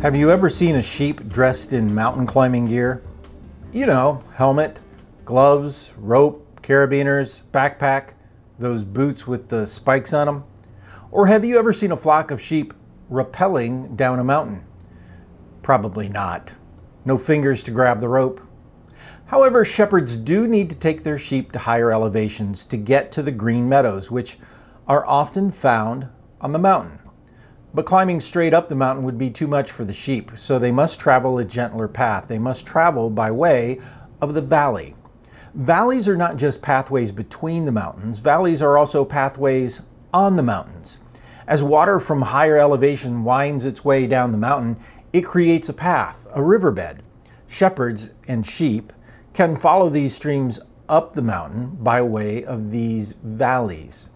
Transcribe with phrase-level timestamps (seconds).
[0.00, 3.02] Have you ever seen a sheep dressed in mountain climbing gear?
[3.72, 4.78] You know, helmet,
[5.24, 8.10] gloves, rope, carabiners, backpack,
[8.60, 10.44] those boots with the spikes on them?
[11.10, 12.74] Or have you ever seen a flock of sheep
[13.10, 14.64] rappelling down a mountain?
[15.62, 16.54] Probably not.
[17.04, 18.40] No fingers to grab the rope.
[19.26, 23.32] However, shepherds do need to take their sheep to higher elevations to get to the
[23.32, 24.38] green meadows, which
[24.86, 26.06] are often found
[26.40, 27.00] on the mountain.
[27.78, 30.72] But climbing straight up the mountain would be too much for the sheep, so they
[30.72, 32.26] must travel a gentler path.
[32.26, 33.78] They must travel by way
[34.20, 34.96] of the valley.
[35.54, 39.82] Valleys are not just pathways between the mountains, valleys are also pathways
[40.12, 40.98] on the mountains.
[41.46, 44.76] As water from higher elevation winds its way down the mountain,
[45.12, 47.04] it creates a path, a riverbed.
[47.46, 48.92] Shepherds and sheep
[49.34, 54.10] can follow these streams up the mountain by way of these valleys.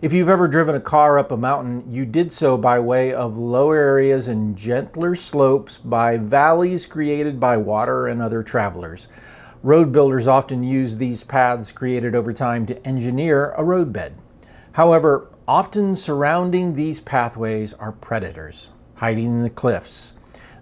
[0.00, 3.36] If you've ever driven a car up a mountain, you did so by way of
[3.36, 9.08] low areas and gentler slopes by valleys created by water and other travelers.
[9.64, 14.14] Road builders often use these paths created over time to engineer a roadbed.
[14.70, 20.14] However, often surrounding these pathways are predators hiding in the cliffs.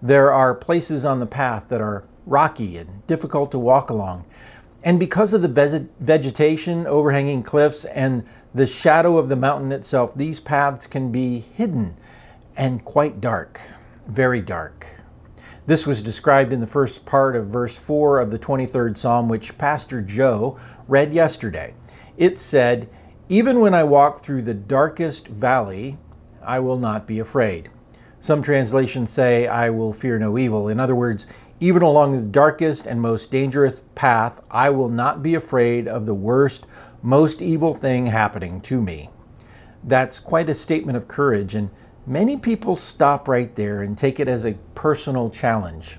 [0.00, 4.26] There are places on the path that are rocky and difficult to walk along.
[4.84, 8.22] And because of the vegetation, overhanging cliffs, and
[8.54, 11.96] the shadow of the mountain itself, these paths can be hidden
[12.54, 13.62] and quite dark,
[14.06, 15.00] very dark.
[15.66, 19.56] This was described in the first part of verse 4 of the 23rd Psalm, which
[19.56, 21.72] Pastor Joe read yesterday.
[22.18, 22.90] It said,
[23.30, 25.96] Even when I walk through the darkest valley,
[26.42, 27.70] I will not be afraid.
[28.24, 30.70] Some translations say, I will fear no evil.
[30.70, 31.26] In other words,
[31.60, 36.14] even along the darkest and most dangerous path, I will not be afraid of the
[36.14, 36.64] worst
[37.02, 39.10] most evil thing happening to me.
[39.82, 41.68] That's quite a statement of courage, and
[42.06, 45.98] many people stop right there and take it as a personal challenge.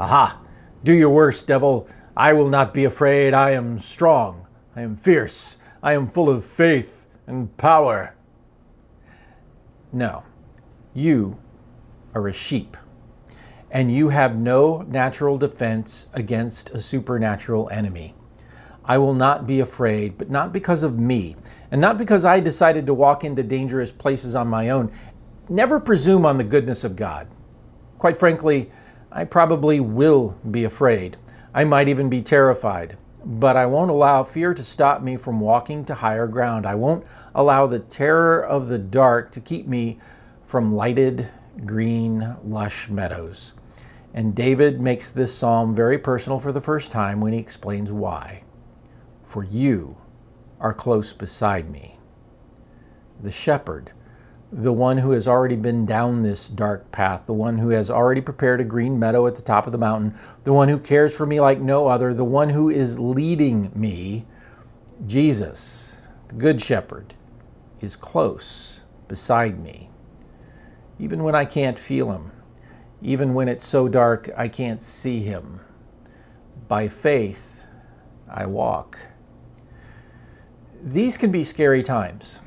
[0.00, 0.40] Aha!
[0.82, 1.86] Do your worst, devil.
[2.16, 3.34] I will not be afraid.
[3.34, 4.46] I am strong.
[4.74, 5.58] I am fierce.
[5.82, 8.14] I am full of faith and power.
[9.92, 10.24] No,
[10.94, 11.36] you
[12.16, 12.78] are a sheep,
[13.70, 18.14] and you have no natural defense against a supernatural enemy.
[18.86, 21.36] I will not be afraid, but not because of me,
[21.70, 24.90] and not because I decided to walk into dangerous places on my own.
[25.50, 27.28] Never presume on the goodness of God.
[27.98, 28.70] Quite frankly,
[29.12, 31.18] I probably will be afraid.
[31.52, 35.84] I might even be terrified, but I won't allow fear to stop me from walking
[35.84, 36.64] to higher ground.
[36.64, 37.04] I won't
[37.34, 39.98] allow the terror of the dark to keep me
[40.46, 41.28] from lighted,
[41.64, 43.52] green, lush meadows.
[44.12, 48.42] And David makes this psalm very personal for the first time when he explains why
[49.26, 49.98] for you
[50.60, 51.98] are close beside me.
[53.20, 53.92] The shepherd,
[54.50, 58.22] the one who has already been down this dark path, the one who has already
[58.22, 60.14] prepared a green meadow at the top of the mountain,
[60.44, 64.24] the one who cares for me like no other, the one who is leading me,
[65.06, 67.12] Jesus, the Good Shepherd,
[67.80, 69.90] is close beside me.
[70.98, 72.32] Even when I can't feel him,
[73.02, 75.60] even when it's so dark I can't see him,
[76.68, 77.66] by faith
[78.28, 78.98] I walk.
[80.82, 82.40] These can be scary times.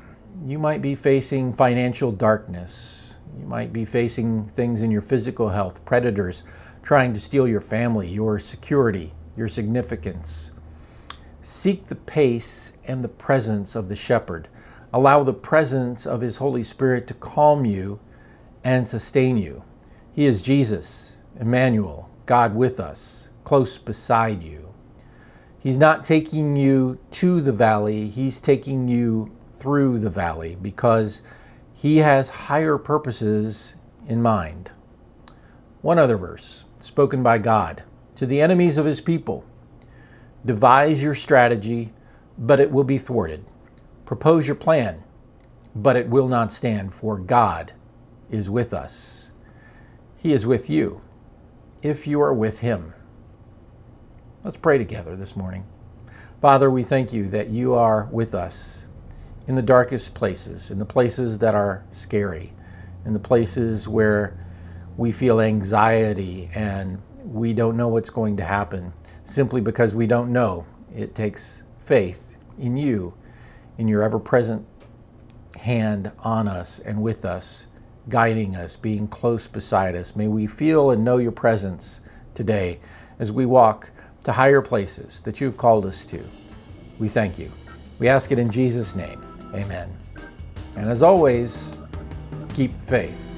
[0.44, 3.16] You might be facing financial darkness.
[3.38, 6.42] You might be facing things in your physical health, predators
[6.82, 10.52] trying to steal your family, your security, your significance.
[11.42, 14.48] Seek the pace and the presence of the shepherd.
[14.92, 18.00] Allow the presence of his Holy Spirit to calm you
[18.64, 19.62] and sustain you.
[20.12, 24.72] He is Jesus, Emmanuel, God with us, close beside you.
[25.58, 31.22] He's not taking you to the valley, He's taking you through the valley because
[31.74, 33.76] He has higher purposes
[34.08, 34.70] in mind.
[35.82, 37.82] One other verse, spoken by God
[38.16, 39.44] to the enemies of His people
[40.44, 41.92] Devise your strategy,
[42.38, 43.44] but it will be thwarted.
[44.06, 45.02] Propose your plan,
[45.74, 47.74] but it will not stand, for God
[48.30, 49.30] is with us.
[50.16, 51.00] He is with you
[51.82, 52.94] if you are with Him.
[54.44, 55.66] Let's pray together this morning.
[56.40, 58.86] Father, we thank you that you are with us
[59.46, 62.52] in the darkest places, in the places that are scary,
[63.04, 64.38] in the places where
[64.96, 68.92] we feel anxiety and we don't know what's going to happen
[69.24, 70.64] simply because we don't know.
[70.94, 73.14] It takes faith in you,
[73.78, 74.66] in your ever present
[75.56, 77.66] hand on us and with us,
[78.10, 80.14] guiding us, being close beside us.
[80.14, 82.00] May we feel and know your presence
[82.34, 82.80] today
[83.18, 83.90] as we walk
[84.24, 86.22] to higher places that you've called us to.
[86.98, 87.50] We thank you.
[87.98, 89.24] We ask it in Jesus' name.
[89.54, 89.96] Amen.
[90.76, 91.78] And as always,
[92.54, 93.29] keep faith.